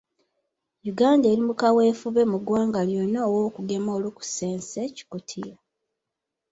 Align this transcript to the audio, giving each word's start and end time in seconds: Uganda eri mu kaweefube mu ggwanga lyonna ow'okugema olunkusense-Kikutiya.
Uganda 0.91 1.25
eri 1.31 1.41
mu 1.47 1.53
kaweefube 1.61 2.21
mu 2.31 2.37
ggwanga 2.41 2.79
lyonna 2.89 3.19
ow'okugema 3.29 3.89
olunkusense-Kikutiya. 3.97 5.55